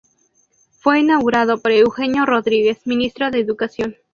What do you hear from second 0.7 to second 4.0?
Fue inaugurado por Eugenio Rodríguez, Ministro de Educación.